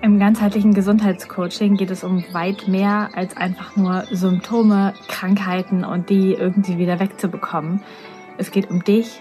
[0.00, 6.34] Im ganzheitlichen Gesundheitscoaching geht es um weit mehr als einfach nur Symptome, Krankheiten und die
[6.34, 7.82] irgendwie wieder wegzubekommen.
[8.36, 9.20] Es geht um dich,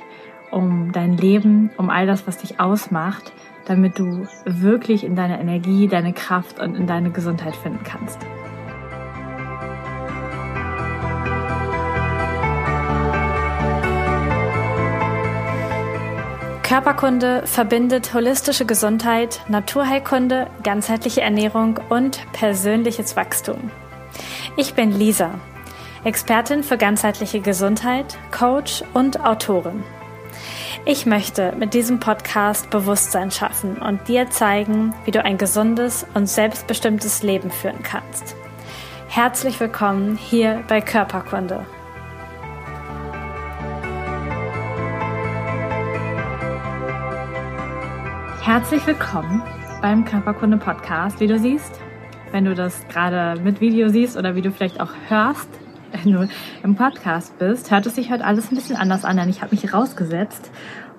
[0.51, 3.33] um dein Leben, um all das, was dich ausmacht,
[3.65, 8.19] damit du wirklich in deine Energie, deine Kraft und in deine Gesundheit finden kannst.
[16.67, 23.71] Körperkunde verbindet holistische Gesundheit, Naturheilkunde, ganzheitliche Ernährung und persönliches Wachstum.
[24.57, 25.35] Ich bin Lisa,
[26.03, 29.81] Expertin für ganzheitliche Gesundheit, Coach und Autorin.
[30.83, 36.27] Ich möchte mit diesem Podcast Bewusstsein schaffen und dir zeigen, wie du ein gesundes und
[36.27, 38.35] selbstbestimmtes Leben führen kannst.
[39.07, 41.65] Herzlich willkommen hier bei Körperkunde.
[48.47, 49.43] Herzlich willkommen
[49.81, 51.19] beim Körperkunde Podcast.
[51.19, 51.81] Wie du siehst,
[52.31, 55.49] wenn du das gerade mit Video siehst oder wie du vielleicht auch hörst,
[55.91, 56.29] wenn du
[56.63, 59.53] im Podcast bist, hört es sich heute alles ein bisschen anders an, denn ich habe
[59.53, 60.49] mich rausgesetzt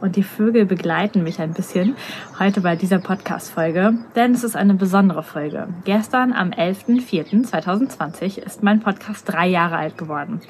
[0.00, 1.96] und die Vögel begleiten mich ein bisschen
[2.38, 5.68] heute bei dieser Podcast-Folge, denn es ist eine besondere Folge.
[5.84, 10.40] Gestern am 11.04.2020 ist mein Podcast drei Jahre alt geworden.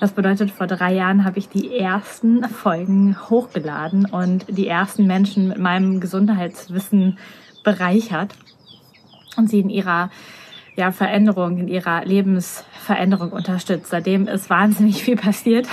[0.00, 5.48] Das bedeutet, vor drei Jahren habe ich die ersten Folgen hochgeladen und die ersten Menschen
[5.48, 7.18] mit meinem Gesundheitswissen
[7.64, 8.34] bereichert
[9.36, 10.10] und sie in ihrer
[10.76, 13.90] ja, Veränderung, in ihrer Lebensveränderung unterstützt.
[13.90, 15.66] Seitdem ist wahnsinnig viel passiert.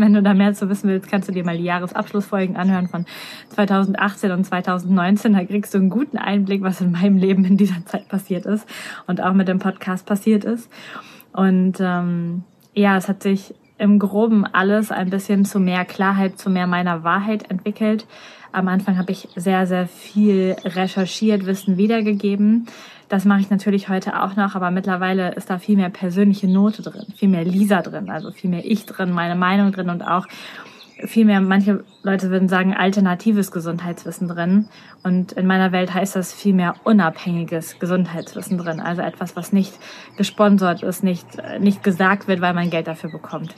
[0.00, 3.06] Wenn du da mehr zu wissen willst, kannst du dir mal die Jahresabschlussfolgen anhören von
[3.50, 5.32] 2018 und 2019.
[5.32, 8.66] Da kriegst du einen guten Einblick, was in meinem Leben in dieser Zeit passiert ist
[9.06, 10.70] und auch mit dem Podcast passiert ist.
[11.32, 16.50] Und ähm, ja, es hat sich im Groben alles ein bisschen zu mehr Klarheit, zu
[16.50, 18.06] mehr meiner Wahrheit entwickelt.
[18.52, 22.66] Am Anfang habe ich sehr, sehr viel recherchiert, Wissen wiedergegeben.
[23.08, 26.82] Das mache ich natürlich heute auch noch, aber mittlerweile ist da viel mehr persönliche Note
[26.82, 30.26] drin, viel mehr Lisa drin, also viel mehr ich drin, meine Meinung drin und auch
[31.06, 34.68] viel mehr, manche Leute würden sagen, alternatives Gesundheitswissen drin.
[35.02, 38.80] Und in meiner Welt heißt das viel mehr unabhängiges Gesundheitswissen drin.
[38.80, 39.72] Also etwas, was nicht
[40.16, 41.26] gesponsert ist, nicht,
[41.58, 43.54] nicht gesagt wird, weil man Geld dafür bekommt.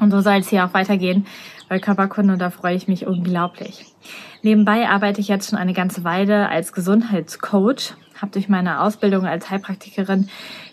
[0.00, 1.26] Und so soll es hier auch weitergehen
[1.68, 3.86] bei Körperkunde und da freue ich mich unglaublich.
[4.42, 9.48] Nebenbei arbeite ich jetzt schon eine ganze Weile als Gesundheitscoach, habe durch meine Ausbildung als
[9.50, 10.28] Heilpraktikerin,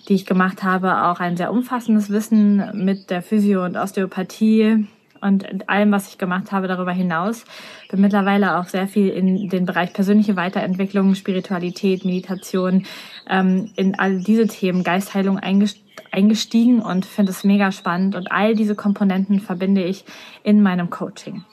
[0.08, 4.88] die ich gemacht habe, auch ein sehr umfassendes Wissen mit der Physio- und Osteopathie
[5.22, 7.46] und allem, was ich gemacht habe darüber hinaus.
[7.90, 12.86] Bin mittlerweile auch sehr viel in den Bereich persönliche Weiterentwicklung, Spiritualität, Meditation,
[13.30, 18.56] ähm, in all diese Themen, Geistheilung eingestiegen eingestiegen und finde es mega spannend und all
[18.56, 20.06] diese Komponenten verbinde ich
[20.44, 21.44] in meinem Coaching.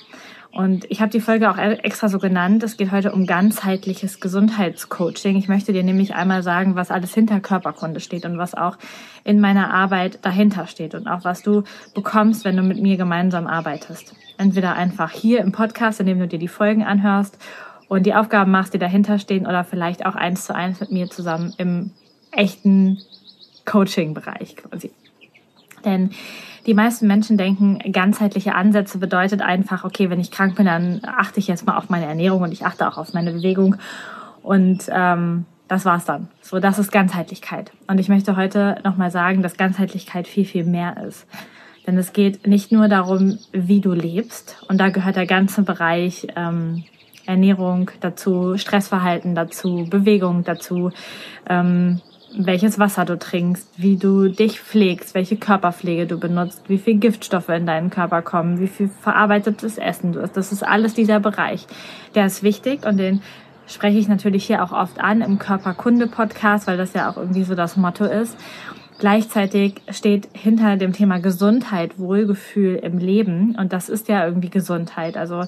[0.57, 2.63] Und ich habe die Folge auch extra so genannt.
[2.63, 5.37] Es geht heute um ganzheitliches Gesundheitscoaching.
[5.37, 8.79] Ich möchte dir nämlich einmal sagen, was alles hinter Körperkunde steht und was auch
[9.23, 11.65] in meiner Arbeit dahinter steht und auch was du
[11.95, 14.15] bekommst, wenn du mit mir gemeinsam arbeitest.
[14.39, 17.37] Entweder einfach hier im Podcast, indem du dir die Folgen anhörst
[17.89, 21.11] und die Aufgaben machst, die dahinter stehen, oder vielleicht auch eins zu eins mit mir
[21.11, 21.91] zusammen im
[22.33, 22.99] echten
[23.67, 24.91] Coaching-Bereich quasi.
[25.85, 26.11] Denn
[26.67, 31.39] die meisten Menschen denken, ganzheitliche Ansätze bedeutet einfach, okay, wenn ich krank bin, dann achte
[31.39, 33.77] ich jetzt mal auf meine Ernährung und ich achte auch auf meine Bewegung.
[34.43, 36.29] Und ähm, das war's dann.
[36.41, 37.73] So, das ist Ganzheitlichkeit.
[37.87, 41.27] Und ich möchte heute nochmal sagen, dass Ganzheitlichkeit viel, viel mehr ist.
[41.87, 44.65] Denn es geht nicht nur darum, wie du lebst.
[44.69, 46.85] Und da gehört der ganze Bereich ähm,
[47.27, 50.91] Ernährung dazu, Stressverhalten dazu, Bewegung dazu,
[51.49, 52.01] ähm,
[52.39, 57.49] welches Wasser du trinkst, wie du dich pflegst, welche Körperpflege du benutzt, wie viel Giftstoffe
[57.49, 60.37] in deinen Körper kommen, wie viel verarbeitetes Essen du isst.
[60.37, 61.67] Das ist alles dieser Bereich.
[62.15, 63.23] Der ist wichtig und den
[63.67, 67.55] spreche ich natürlich hier auch oft an im Körperkunde-Podcast, weil das ja auch irgendwie so
[67.55, 68.37] das Motto ist.
[68.99, 75.17] Gleichzeitig steht hinter dem Thema Gesundheit Wohlgefühl im Leben und das ist ja irgendwie Gesundheit.
[75.17, 75.45] Also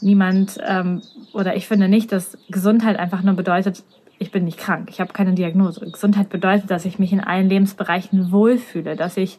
[0.00, 1.02] niemand ähm,
[1.32, 3.84] oder ich finde nicht, dass Gesundheit einfach nur bedeutet,
[4.24, 5.90] ich bin nicht krank, ich habe keine Diagnose.
[5.90, 9.38] Gesundheit bedeutet, dass ich mich in allen Lebensbereichen wohlfühle, dass ich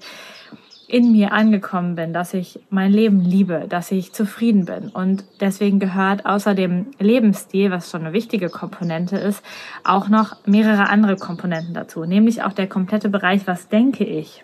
[0.88, 4.90] in mir angekommen bin, dass ich mein Leben liebe, dass ich zufrieden bin.
[4.90, 9.44] Und deswegen gehört außer dem Lebensstil, was schon eine wichtige Komponente ist,
[9.84, 12.06] auch noch mehrere andere Komponenten dazu.
[12.06, 14.44] Nämlich auch der komplette Bereich, was denke ich?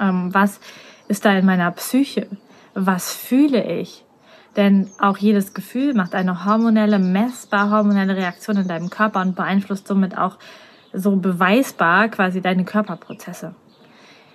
[0.00, 0.60] Ähm, was
[1.08, 2.28] ist da in meiner Psyche?
[2.72, 4.06] Was fühle ich?
[4.56, 9.86] Denn auch jedes Gefühl macht eine hormonelle, messbar hormonelle Reaktion in deinem Körper und beeinflusst
[9.86, 10.36] somit auch
[10.92, 13.54] so beweisbar quasi deine Körperprozesse.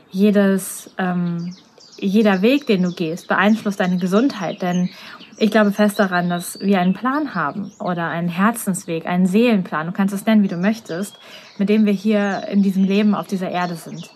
[0.09, 1.55] Jedes, ähm,
[1.97, 4.89] jeder Weg, den du gehst, beeinflusst deine Gesundheit, denn
[5.39, 9.91] ich glaube fest daran, dass wir einen Plan haben oder einen Herzensweg, einen Seelenplan, du
[9.91, 11.19] kannst es nennen, wie du möchtest,
[11.59, 14.09] mit dem wir hier in diesem Leben auf dieser Erde sind.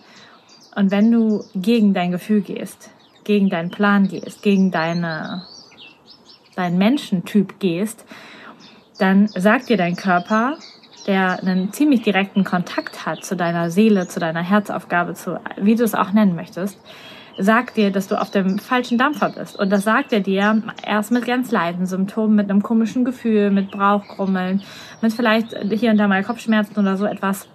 [0.74, 2.90] Und wenn du gegen dein Gefühl gehst,
[3.24, 5.44] gegen deinen Plan gehst, gegen deine,
[6.56, 8.04] deinen Menschentyp gehst,
[8.98, 10.58] dann sagt dir dein Körper,
[11.06, 15.84] der einen ziemlich direkten Kontakt hat zu deiner Seele, zu deiner Herzaufgabe, zu, wie du
[15.84, 16.78] es auch nennen möchtest,
[17.38, 19.58] sagt dir, dass du auf dem falschen Dampfer bist.
[19.58, 23.70] Und das sagt er dir erst mit ganz leisen Symptomen, mit einem komischen Gefühl, mit
[23.70, 24.62] Brauchgrummeln,
[25.00, 27.48] mit vielleicht hier und da mal Kopfschmerzen oder so etwas.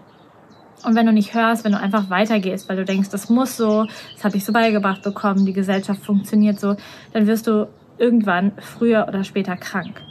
[0.83, 3.85] Und wenn du nicht hörst, wenn du einfach weitergehst, weil du denkst, das muss so,
[4.13, 6.75] das habe ich so beigebracht bekommen, die Gesellschaft funktioniert so,
[7.13, 7.67] dann wirst du
[7.97, 10.01] irgendwann früher oder später krank.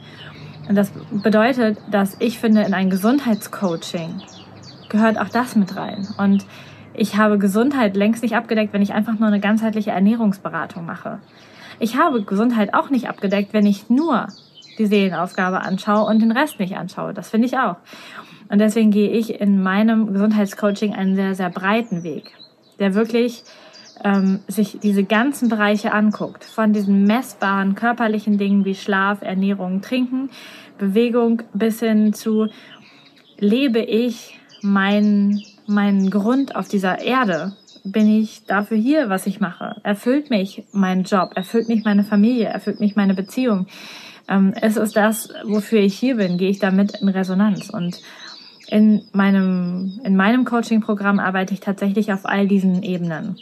[0.69, 4.23] Und das bedeutet, dass ich finde, in ein Gesundheitscoaching
[4.89, 6.09] gehört auch das mit rein.
[6.19, 6.45] Und
[6.95, 11.21] ich habe Gesundheit längst nicht abgedeckt, wenn ich einfach nur eine ganzheitliche Ernährungsberatung mache.
[11.79, 14.29] Ich habe Gesundheit auch nicht abgedeckt, wenn ich nur
[14.79, 17.15] die Seelenaufgabe anschaue und den Rest nicht anschaue.
[17.15, 17.77] Das finde ich auch.
[18.49, 22.33] Und deswegen gehe ich in meinem Gesundheitscoaching einen sehr, sehr breiten Weg,
[22.79, 23.43] der wirklich
[24.05, 30.31] ähm, sich diese ganzen Bereiche anguckt, von diesen messbaren körperlichen Dingen wie Schlaf, Ernährung, Trinken,
[30.79, 32.49] Bewegung bis hin zu
[33.39, 37.53] lebe ich meinen mein Grund auf dieser Erde?
[37.85, 39.77] Bin ich dafür hier, was ich mache?
[39.83, 41.33] Erfüllt mich mein Job?
[41.35, 42.47] Erfüllt mich meine Familie?
[42.47, 43.67] Erfüllt mich meine Beziehung?
[44.29, 46.37] Ähm, es ist das, wofür ich hier bin.
[46.37, 47.71] Gehe ich damit in Resonanz?
[47.71, 48.01] Und
[48.69, 53.37] in meinem, in meinem Coaching-Programm arbeite ich tatsächlich auf all diesen Ebenen.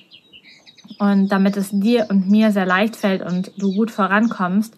[0.99, 4.75] Und damit es dir und mir sehr leicht fällt und du gut vorankommst,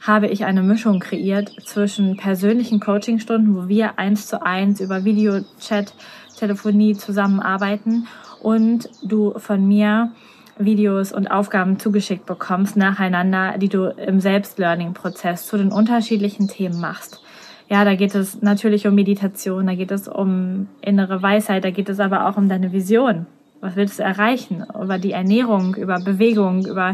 [0.00, 5.92] habe ich eine Mischung kreiert zwischen persönlichen Coachingstunden, wo wir eins zu eins über Videochat
[6.36, 8.06] Telefonie zusammenarbeiten
[8.40, 10.12] und du von mir
[10.58, 17.22] Videos und Aufgaben zugeschickt bekommst nacheinander, die du im Selbstlearning-Prozess zu den unterschiedlichen Themen machst.
[17.68, 21.88] Ja, da geht es natürlich um Meditation, da geht es um innere Weisheit, da geht
[21.88, 23.26] es aber auch um deine Vision.
[23.60, 24.64] Was willst du erreichen?
[24.74, 26.92] Über die Ernährung, über Bewegung, über,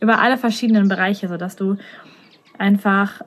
[0.00, 1.76] über alle verschiedenen Bereiche, sodass du
[2.58, 3.22] einfach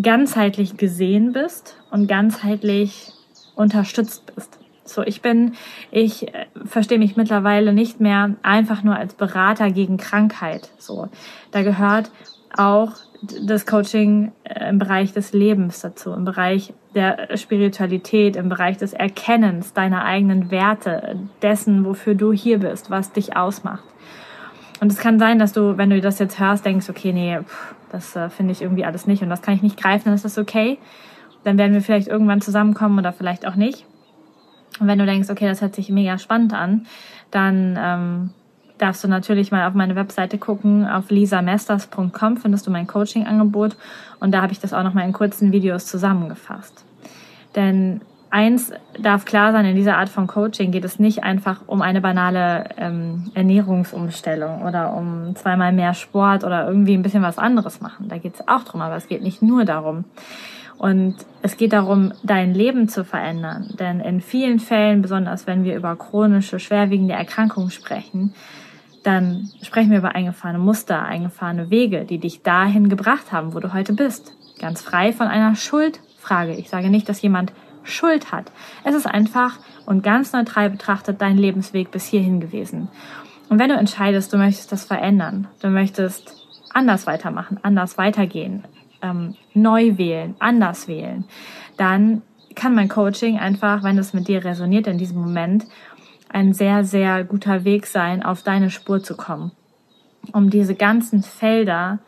[0.00, 3.12] ganzheitlich gesehen bist und ganzheitlich
[3.54, 4.58] unterstützt bist.
[4.92, 5.54] So, ich bin,
[5.90, 10.70] ich äh, verstehe mich mittlerweile nicht mehr einfach nur als Berater gegen Krankheit.
[10.78, 11.08] So,
[11.50, 12.10] da gehört
[12.56, 12.92] auch
[13.46, 18.92] das Coaching äh, im Bereich des Lebens dazu, im Bereich der Spiritualität, im Bereich des
[18.92, 23.84] Erkennens deiner eigenen Werte, dessen, wofür du hier bist, was dich ausmacht.
[24.80, 27.74] Und es kann sein, dass du, wenn du das jetzt hörst, denkst, okay, nee, pff,
[27.90, 30.24] das äh, finde ich irgendwie alles nicht und das kann ich nicht greifen, dann ist
[30.24, 30.78] das okay
[31.44, 33.84] dann werden wir vielleicht irgendwann zusammenkommen oder vielleicht auch nicht.
[34.82, 36.86] Und wenn du denkst, okay, das hört sich mega spannend an,
[37.30, 38.30] dann ähm,
[38.78, 40.88] darfst du natürlich mal auf meine Webseite gucken.
[40.88, 43.76] Auf lisamesters.com findest du mein Coaching-Angebot
[44.18, 46.84] und da habe ich das auch noch mal in kurzen Videos zusammengefasst.
[47.54, 48.00] Denn
[48.30, 52.00] eins darf klar sein, in dieser Art von Coaching geht es nicht einfach um eine
[52.00, 58.08] banale ähm, Ernährungsumstellung oder um zweimal mehr Sport oder irgendwie ein bisschen was anderes machen.
[58.08, 60.06] Da geht es auch drum, aber es geht nicht nur darum.
[60.82, 63.72] Und es geht darum, dein Leben zu verändern.
[63.78, 68.34] Denn in vielen Fällen, besonders wenn wir über chronische, schwerwiegende Erkrankungen sprechen,
[69.04, 73.72] dann sprechen wir über eingefahrene Muster, eingefahrene Wege, die dich dahin gebracht haben, wo du
[73.72, 74.36] heute bist.
[74.58, 76.56] Ganz frei von einer Schuldfrage.
[76.56, 77.52] Ich sage nicht, dass jemand
[77.84, 78.50] Schuld hat.
[78.82, 82.88] Es ist einfach und ganz neutral betrachtet dein Lebensweg bis hierhin gewesen.
[83.48, 86.34] Und wenn du entscheidest, du möchtest das verändern, du möchtest
[86.74, 88.64] anders weitermachen, anders weitergehen,
[89.02, 91.24] ähm, neu wählen, anders wählen,
[91.76, 92.22] dann
[92.54, 95.64] kann mein Coaching einfach, wenn es mit dir resoniert in diesem Moment,
[96.28, 99.52] ein sehr, sehr guter Weg sein, auf deine Spur zu kommen.
[100.32, 101.98] Um diese ganzen Felder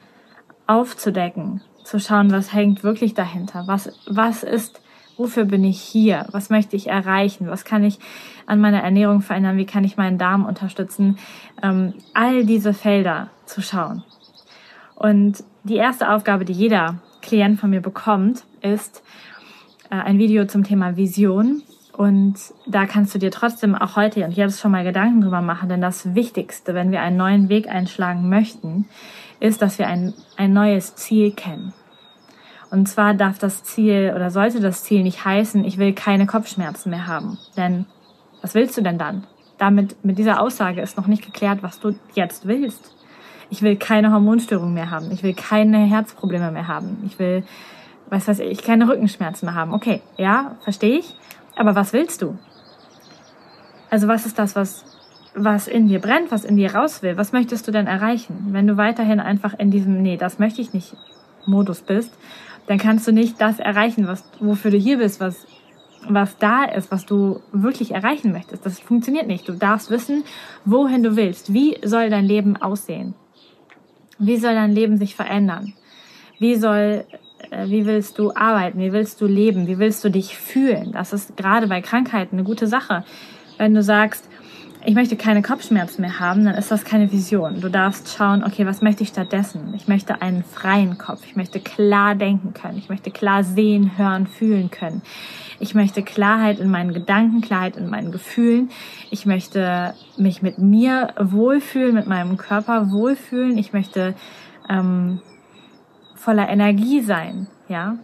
[0.67, 4.81] aufzudecken, zu schauen, was hängt wirklich dahinter, was, was ist,
[5.17, 7.99] wofür bin ich hier, was möchte ich erreichen, was kann ich
[8.47, 11.19] an meiner Ernährung verändern, wie kann ich meinen Darm unterstützen,
[11.63, 14.03] ähm, all diese Felder zu schauen.
[14.95, 19.03] Und die erste Aufgabe, die jeder Klient von mir bekommt, ist
[19.91, 21.63] äh, ein Video zum Thema Vision.
[21.93, 22.35] Und
[22.67, 25.81] da kannst du dir trotzdem auch heute und jetzt schon mal Gedanken drüber machen, denn
[25.81, 28.87] das Wichtigste, wenn wir einen neuen Weg einschlagen möchten,
[29.41, 31.73] ist, dass wir ein, ein neues Ziel kennen.
[32.71, 36.91] Und zwar darf das Ziel oder sollte das Ziel nicht heißen, ich will keine Kopfschmerzen
[36.91, 37.39] mehr haben.
[37.57, 37.87] Denn
[38.43, 39.25] was willst du denn dann?
[39.59, 42.93] Damit, mit dieser Aussage ist noch nicht geklärt, was du jetzt willst.
[43.51, 45.11] Ich will keine Hormonstörung mehr haben.
[45.13, 47.03] Ich will keine Herzprobleme mehr haben.
[47.07, 47.45] Ich will,
[48.09, 49.73] was weiß ich, keine Rückenschmerzen mehr haben.
[49.73, 51.17] Okay, ja, verstehe ich.
[51.57, 52.39] Aber was willst du?
[53.91, 54.85] Also was ist das, was,
[55.35, 58.49] was in dir brennt, was in dir raus will, was möchtest du denn erreichen?
[58.51, 60.97] Wenn du weiterhin einfach in diesem, nee, das möchte ich nicht
[61.47, 62.13] Modus bist,
[62.67, 65.47] dann kannst du nicht das erreichen, was, wofür du hier bist, was,
[66.09, 68.65] was da ist, was du wirklich erreichen möchtest.
[68.65, 69.49] Das funktioniert nicht.
[69.49, 70.25] Du darfst wissen,
[70.65, 71.53] wohin du willst.
[71.53, 73.15] Wie soll dein Leben aussehen?
[74.19, 75.75] Wie soll dein Leben sich verändern?
[76.39, 77.05] Wie soll,
[77.51, 78.79] äh, wie willst du arbeiten?
[78.79, 79.67] Wie willst du leben?
[79.67, 80.93] Wie willst du dich fühlen?
[80.93, 83.05] Das ist gerade bei Krankheiten eine gute Sache.
[83.59, 84.29] Wenn du sagst,
[84.87, 87.61] ich möchte keine Kopfschmerzen mehr haben, dann ist das keine Vision.
[87.61, 89.73] Du darfst schauen, okay, was möchte ich stattdessen?
[89.75, 91.23] Ich möchte einen freien Kopf.
[91.27, 92.77] Ich möchte klar denken können.
[92.77, 95.01] Ich möchte klar sehen, hören, fühlen können.
[95.59, 98.71] Ich möchte Klarheit in meinen Gedanken, Klarheit in meinen Gefühlen.
[99.11, 103.59] Ich möchte mich mit mir wohlfühlen, mit meinem Körper wohlfühlen.
[103.59, 104.15] Ich möchte
[104.69, 105.21] ähm,
[106.15, 107.49] voller Energie sein.
[107.69, 107.97] Ja,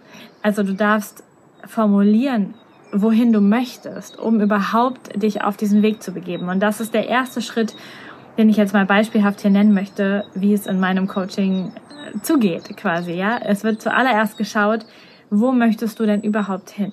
[0.42, 1.24] also du darfst
[1.66, 2.54] formulieren,
[2.92, 6.48] wohin du möchtest, um überhaupt dich auf diesen Weg zu begeben.
[6.48, 7.74] Und das ist der erste Schritt,
[8.38, 11.72] den ich jetzt mal beispielhaft hier nennen möchte, wie es in meinem Coaching
[12.14, 13.38] äh, zugeht, quasi, ja.
[13.38, 14.86] Es wird zuallererst geschaut,
[15.30, 16.92] wo möchtest du denn überhaupt hin?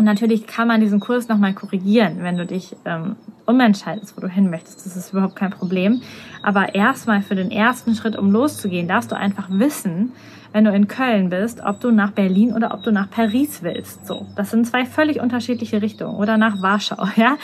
[0.00, 4.28] Und natürlich kann man diesen Kurs nochmal korrigieren, wenn du dich ähm, umentscheidest, wo du
[4.28, 4.86] hin möchtest.
[4.86, 6.00] Das ist überhaupt kein Problem.
[6.42, 10.12] Aber erstmal für den ersten Schritt, um loszugehen, darfst du einfach wissen,
[10.54, 14.06] wenn du in Köln bist, ob du nach Berlin oder ob du nach Paris willst.
[14.06, 17.36] So, das sind zwei völlig unterschiedliche Richtungen oder nach Warschau, ja?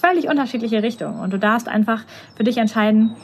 [0.00, 2.04] Völlig unterschiedliche Richtungen und du darfst einfach
[2.36, 3.16] für dich entscheiden,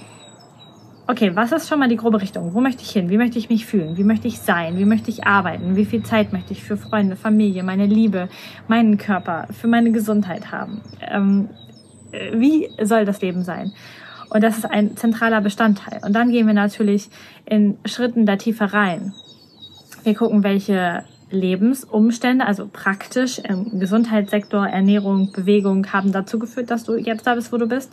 [1.06, 2.54] okay, was ist schon mal die grobe Richtung?
[2.54, 3.10] Wo möchte ich hin?
[3.10, 3.96] Wie möchte ich mich fühlen?
[3.96, 4.78] Wie möchte ich sein?
[4.78, 5.76] Wie möchte ich arbeiten?
[5.76, 8.28] Wie viel Zeit möchte ich für Freunde, Familie, meine Liebe,
[8.68, 10.80] meinen Körper, für meine Gesundheit haben?
[11.00, 11.48] Ähm,
[12.32, 13.72] wie soll das Leben sein?
[14.30, 16.00] Und das ist ein zentraler Bestandteil.
[16.04, 17.08] Und dann gehen wir natürlich
[17.44, 19.12] in Schritten da tiefer rein.
[20.02, 26.96] Wir gucken, welche Lebensumstände, also praktisch im Gesundheitssektor, Ernährung, Bewegung haben dazu geführt, dass du
[26.96, 27.92] jetzt da bist, wo du bist.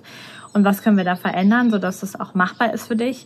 [0.54, 3.26] Und was können wir da verändern, sodass es auch machbar ist für dich.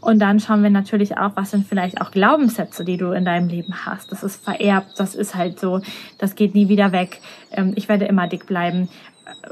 [0.00, 3.48] Und dann schauen wir natürlich auch, was sind vielleicht auch Glaubenssätze, die du in deinem
[3.48, 4.12] Leben hast.
[4.12, 5.80] Das ist vererbt, das ist halt so,
[6.18, 7.20] das geht nie wieder weg.
[7.50, 8.88] Ähm, ich werde immer dick bleiben.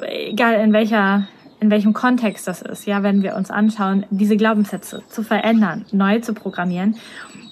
[0.02, 1.26] Egal in welcher
[1.60, 6.20] in welchem Kontext das ist, ja, wenn wir uns anschauen, diese Glaubenssätze zu verändern, neu
[6.20, 6.96] zu programmieren,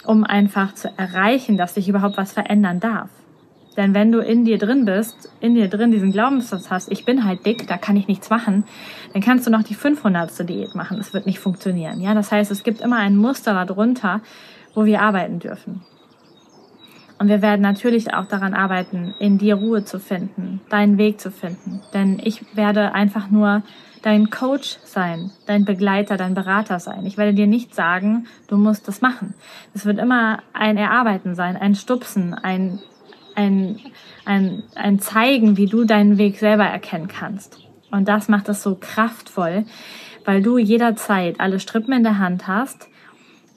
[0.04, 3.08] um einfach zu erreichen, dass sich überhaupt was verändern darf.
[3.76, 7.25] Denn wenn du in dir drin bist, in dir drin diesen Glaubenssatz hast, ich bin
[7.25, 8.64] halt dick, da kann ich nichts machen,
[9.12, 10.49] dann kannst du noch die 500.
[10.49, 10.99] Diät machen.
[10.99, 12.00] Es wird nicht funktionieren.
[12.00, 14.20] Ja, das heißt, es gibt immer ein Muster darunter,
[14.75, 15.82] wo wir arbeiten dürfen.
[17.24, 21.30] Und wir werden natürlich auch daran arbeiten, in dir Ruhe zu finden, deinen Weg zu
[21.30, 21.80] finden.
[21.94, 23.62] Denn ich werde einfach nur
[24.02, 27.06] dein Coach sein, dein Begleiter, dein Berater sein.
[27.06, 29.32] Ich werde dir nicht sagen, du musst das machen.
[29.72, 32.78] Es wird immer ein Erarbeiten sein, ein Stupsen, ein,
[33.34, 33.80] ein,
[34.26, 37.58] ein, ein Zeigen, wie du deinen Weg selber erkennen kannst.
[37.90, 39.64] Und das macht es so kraftvoll,
[40.26, 42.90] weil du jederzeit alle Strippen in der Hand hast,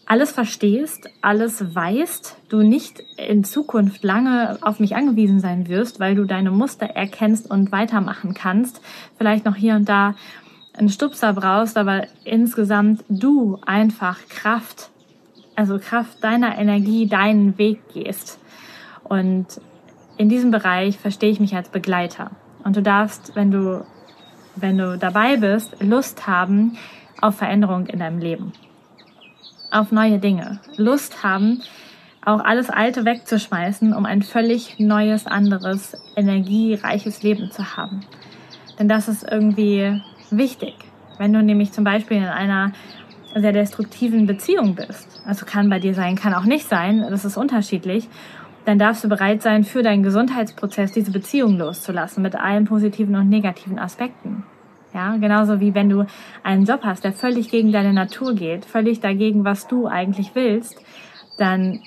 [0.08, 6.16] alles verstehst, alles weißt, du nicht in Zukunft lange auf mich angewiesen sein wirst, weil
[6.16, 8.82] du deine Muster erkennst und weitermachen kannst,
[9.18, 10.16] vielleicht noch hier und da
[10.78, 14.92] einen Stupser brauchst, aber insgesamt du einfach Kraft,
[15.56, 18.40] also Kraft deiner Energie, deinen Weg gehst.
[19.04, 19.60] Und
[20.18, 22.32] in diesem Bereich verstehe ich mich als Begleiter.
[22.64, 23.86] Und du darfst, wenn du,
[24.56, 26.78] wenn du dabei bist, Lust haben
[27.20, 28.54] auf Veränderung in deinem Leben
[29.72, 30.60] auf neue Dinge.
[30.78, 31.62] Lust haben,
[32.26, 38.02] auch alles Alte wegzuschmeißen, um ein völlig neues, anderes, energiereiches Leben zu haben.
[38.78, 40.76] Denn das ist irgendwie wichtig.
[41.18, 42.74] Wenn du nämlich zum Beispiel in einer
[43.36, 47.38] sehr destruktiven Beziehung bist, also kann bei dir sein, kann auch nicht sein, das ist
[47.38, 48.08] unterschiedlich,
[48.66, 53.30] dann darfst du bereit sein, für deinen Gesundheitsprozess diese Beziehung loszulassen mit allen positiven und
[53.30, 54.44] negativen Aspekten.
[54.98, 56.08] Ja, genauso wie wenn du
[56.42, 60.76] einen Job hast, der völlig gegen deine Natur geht, völlig dagegen, was du eigentlich willst,
[61.38, 61.82] dann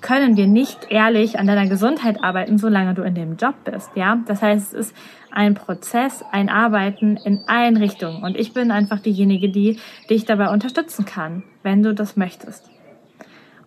[0.00, 4.20] können wir nicht ehrlich an deiner Gesundheit arbeiten, solange du in dem Job bist, ja?
[4.26, 4.96] Das heißt, es ist
[5.30, 9.78] ein Prozess, ein Arbeiten in allen Richtungen und ich bin einfach diejenige, die
[10.08, 12.70] dich dabei unterstützen kann, wenn du das möchtest.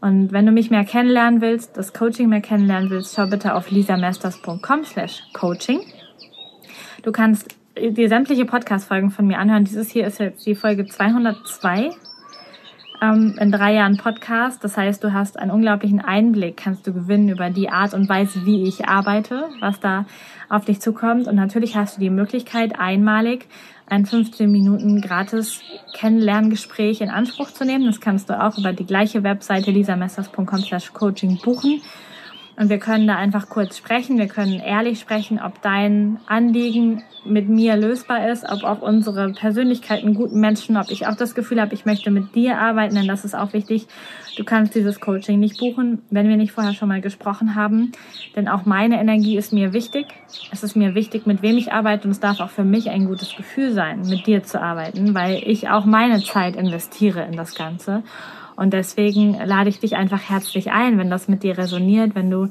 [0.02, 3.70] Und wenn du mich mehr kennenlernen willst, das Coaching mehr kennenlernen willst, schau bitte auf
[3.70, 5.82] lisamasters.com slash coaching.
[7.04, 9.66] Du kannst dir sämtliche Podcast-Folgen von mir anhören.
[9.66, 11.90] Dieses hier ist jetzt die Folge 202
[13.02, 14.64] ähm, in drei Jahren Podcast.
[14.64, 18.46] Das heißt, du hast einen unglaublichen Einblick, kannst du gewinnen über die Art und Weise,
[18.46, 20.06] wie ich arbeite, was da
[20.50, 21.28] auf dich zukommt.
[21.28, 23.48] Und natürlich hast du die Möglichkeit, einmalig
[23.88, 25.62] ein 15 Minuten gratis
[25.94, 27.86] Kennenlerngespräch in Anspruch zu nehmen.
[27.86, 31.82] Das kannst du auch über die gleiche Webseite lisamessers.com slash coaching buchen.
[32.56, 34.18] Und wir können da einfach kurz sprechen.
[34.18, 40.14] Wir können ehrlich sprechen, ob dein Anliegen mit mir lösbar ist, ob auch unsere Persönlichkeiten
[40.14, 43.26] guten Menschen, ob ich auch das Gefühl habe, ich möchte mit dir arbeiten, denn das
[43.26, 43.88] ist auch wichtig.
[44.36, 47.92] Du kannst dieses Coaching nicht buchen, wenn wir nicht vorher schon mal gesprochen haben.
[48.36, 50.08] Denn auch meine Energie ist mir wichtig.
[50.52, 53.06] Es ist mir wichtig, mit wem ich arbeite und es darf auch für mich ein
[53.06, 57.56] gutes Gefühl sein, mit dir zu arbeiten, weil ich auch meine Zeit investiere in das
[57.56, 58.04] Ganze.
[58.56, 62.50] Und deswegen lade ich dich einfach herzlich ein, wenn das mit dir resoniert, wenn du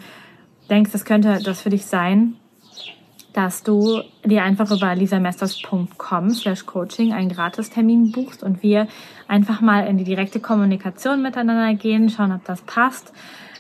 [0.69, 2.35] denkst, das könnte das für dich sein,
[3.33, 8.89] dass du dir einfach über lisamesters.com slash coaching einen Gratistermin buchst und wir
[9.27, 13.13] einfach mal in die direkte Kommunikation miteinander gehen, schauen, ob das passt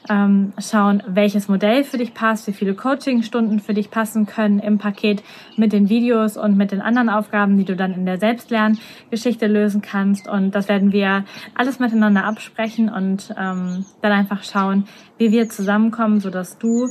[0.09, 4.78] ähm, schauen, welches Modell für dich passt, wie viele Coachingstunden für dich passen können im
[4.78, 5.23] Paket
[5.56, 9.82] mit den Videos und mit den anderen Aufgaben, die du dann in der Selbstlerngeschichte lösen
[9.82, 10.28] kannst.
[10.28, 14.85] Und das werden wir alles miteinander absprechen und ähm, dann einfach schauen,
[15.18, 16.88] wie wir zusammenkommen, sodass du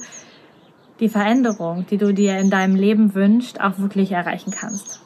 [0.99, 5.01] die Veränderung, die du dir in deinem Leben wünschst, auch wirklich erreichen kannst.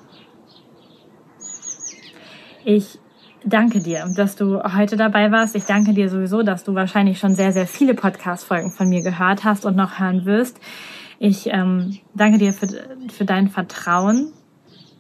[2.66, 3.00] Ich
[3.46, 5.56] danke dir, dass du heute dabei warst.
[5.56, 9.44] Ich danke dir sowieso, dass du wahrscheinlich schon sehr, sehr viele Podcast-Folgen von mir gehört
[9.44, 10.60] hast und noch hören wirst.
[11.20, 12.68] Ich ähm, danke dir für,
[13.12, 14.34] für dein Vertrauen,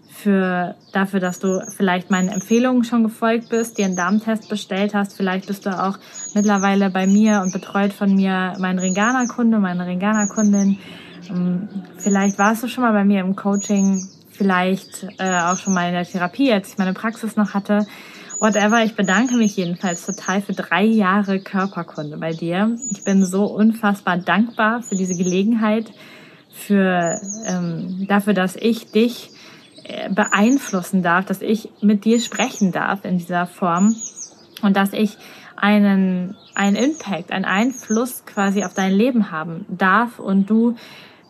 [0.09, 5.17] für dafür, dass du vielleicht meinen Empfehlungen schon gefolgt bist, dir einen Darmtest bestellt hast.
[5.17, 5.97] Vielleicht bist du auch
[6.33, 10.77] mittlerweile bei mir und betreut von mir mein Ringana-Kunde, meine Ringana-Kundin.
[11.29, 15.87] Ähm, vielleicht warst du schon mal bei mir im Coaching, vielleicht äh, auch schon mal
[15.87, 17.85] in der Therapie, als ich meine Praxis noch hatte.
[18.39, 22.77] Whatever, ich bedanke mich jedenfalls total für drei Jahre Körperkunde bei dir.
[22.91, 25.91] Ich bin so unfassbar dankbar für diese Gelegenheit,
[26.51, 29.31] für ähm, dafür, dass ich dich
[29.83, 33.95] äh, beeinflussen darf, dass ich mit dir sprechen darf in dieser Form
[34.61, 35.17] und dass ich
[35.55, 40.75] einen, einen Impact, einen Einfluss quasi auf dein Leben haben darf und du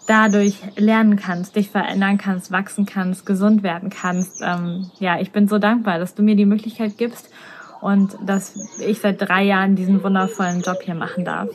[0.07, 4.41] dadurch lernen kannst, dich verändern kannst, wachsen kannst, gesund werden kannst.
[4.41, 7.29] Ähm, ja, ich bin so dankbar, dass du mir die Möglichkeit gibst
[7.81, 11.49] und dass ich seit drei Jahren diesen wundervollen Job hier machen darf.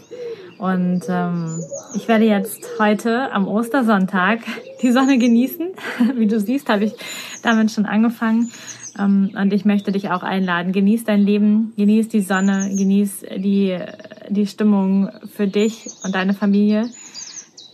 [0.59, 1.63] Und ähm,
[1.95, 4.41] ich werde jetzt heute am Ostersonntag
[4.83, 5.69] die Sonne genießen.
[6.17, 6.93] Wie du siehst, habe ich
[7.43, 8.53] damit schon angefangen.
[8.99, 10.73] Ähm, und ich möchte dich auch einladen.
[10.73, 13.79] Genieß dein Leben, genieß die Sonne, genieß die,
[14.29, 16.91] die Stimmung für dich und deine Familie.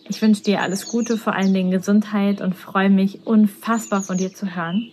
[0.09, 4.33] Ich wünsche dir alles Gute, vor allen Dingen Gesundheit und freue mich unfassbar von dir
[4.33, 4.91] zu hören.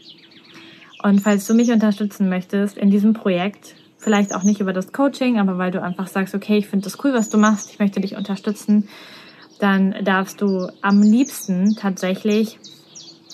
[1.03, 5.39] Und falls du mich unterstützen möchtest in diesem Projekt, vielleicht auch nicht über das Coaching,
[5.39, 8.01] aber weil du einfach sagst, okay, ich finde das cool, was du machst, ich möchte
[8.01, 8.87] dich unterstützen,
[9.59, 12.59] dann darfst du am liebsten tatsächlich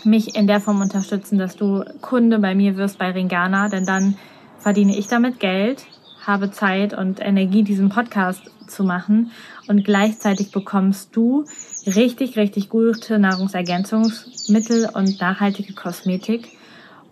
[0.03, 4.17] mich in der Form unterstützen, dass du Kunde bei mir wirst bei Ringana, denn dann
[4.59, 5.85] verdiene ich damit Geld,
[6.25, 9.31] habe Zeit und Energie, diesen Podcast zu machen
[9.67, 11.45] und gleichzeitig bekommst du
[11.85, 16.49] richtig, richtig gute Nahrungsergänzungsmittel und nachhaltige Kosmetik.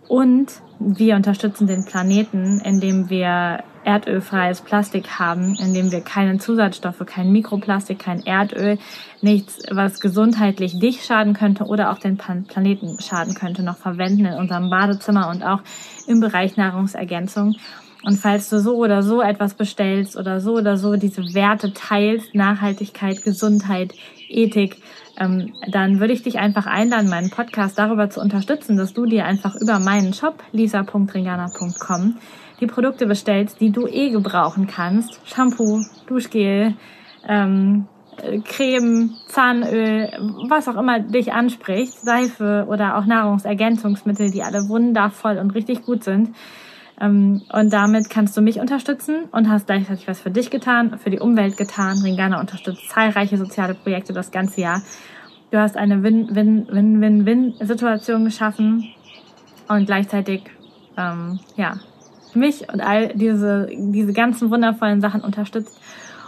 [0.08, 7.32] Und wir unterstützen den Planeten, indem wir erdölfreies Plastik haben, indem wir keine Zusatzstoffe, kein
[7.32, 8.78] Mikroplastik, kein Erdöl,
[9.22, 14.34] nichts, was gesundheitlich dich schaden könnte oder auch den Planeten schaden könnte, noch verwenden in
[14.34, 15.60] unserem Badezimmer und auch
[16.06, 17.56] im Bereich Nahrungsergänzung.
[18.04, 22.34] Und falls du so oder so etwas bestellst oder so oder so diese Werte teilst,
[22.34, 23.92] Nachhaltigkeit, Gesundheit,
[24.28, 24.76] Ethik,
[25.18, 29.24] ähm, dann würde ich dich einfach einladen, meinen Podcast darüber zu unterstützen, dass du dir
[29.24, 32.16] einfach über meinen Shop lisa.ringana.com
[32.60, 35.20] die Produkte bestellst, die du eh gebrauchen kannst.
[35.24, 36.74] Shampoo, Duschgel,
[37.26, 37.86] ähm,
[38.44, 40.10] Creme, Zahnöl,
[40.48, 46.02] was auch immer dich anspricht, Seife oder auch Nahrungsergänzungsmittel, die alle wundervoll und richtig gut
[46.02, 46.34] sind.
[47.00, 51.10] Ähm, und damit kannst du mich unterstützen und hast gleichzeitig was für dich getan, für
[51.10, 51.98] die Umwelt getan.
[52.02, 54.82] Ringana unterstützt zahlreiche soziale Projekte das ganze Jahr.
[55.50, 58.88] Du hast eine Win-Win-Win-Win-Situation geschaffen
[59.68, 60.42] und gleichzeitig,
[60.96, 61.74] ähm, ja,
[62.34, 65.80] mich und all diese, diese ganzen wundervollen Sachen unterstützt.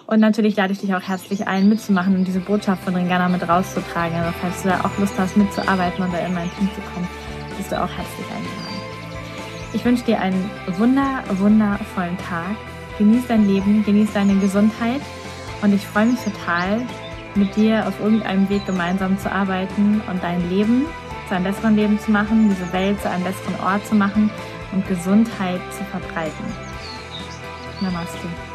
[0.06, 3.46] Und natürlich lade ich dich auch herzlich ein, mitzumachen und diese Botschaft von Ringana mit
[3.46, 4.16] rauszutragen.
[4.16, 7.06] Also falls du da auch Lust hast, mitzuarbeiten oder in mein Team zu kommen,
[7.56, 8.59] bist du auch herzlich eingeladen.
[9.72, 12.56] Ich wünsche dir einen wunder, wundervollen Tag.
[12.98, 15.00] Genieß dein Leben, genieß deine Gesundheit
[15.62, 16.82] und ich freue mich total,
[17.34, 20.86] mit dir auf irgendeinem Weg gemeinsam zu arbeiten und dein Leben
[21.28, 24.30] zu einem besseren Leben zu machen, diese Welt zu einem besseren Ort zu machen
[24.72, 26.44] und Gesundheit zu verbreiten.
[27.80, 28.49] Namaste.